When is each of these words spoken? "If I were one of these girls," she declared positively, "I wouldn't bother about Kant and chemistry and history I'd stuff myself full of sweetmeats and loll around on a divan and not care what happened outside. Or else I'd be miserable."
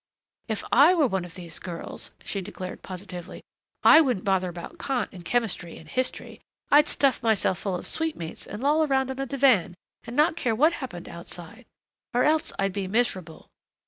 "If 0.47 0.63
I 0.71 0.95
were 0.95 1.05
one 1.05 1.25
of 1.25 1.35
these 1.35 1.59
girls," 1.59 2.09
she 2.23 2.41
declared 2.41 2.81
positively, 2.81 3.43
"I 3.83 4.01
wouldn't 4.01 4.25
bother 4.25 4.49
about 4.49 4.79
Kant 4.79 5.09
and 5.13 5.23
chemistry 5.23 5.77
and 5.77 5.87
history 5.87 6.41
I'd 6.71 6.87
stuff 6.87 7.21
myself 7.21 7.59
full 7.59 7.75
of 7.75 7.85
sweetmeats 7.85 8.47
and 8.47 8.63
loll 8.63 8.83
around 8.83 9.11
on 9.11 9.19
a 9.19 9.27
divan 9.27 9.75
and 10.03 10.15
not 10.15 10.35
care 10.37 10.55
what 10.55 10.73
happened 10.73 11.07
outside. 11.07 11.67
Or 12.15 12.23
else 12.23 12.51
I'd 12.57 12.73
be 12.73 12.87
miserable." 12.87 13.49